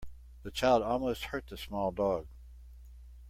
[0.41, 2.25] The child almost hurt the small dog.